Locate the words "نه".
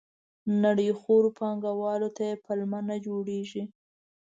2.89-2.95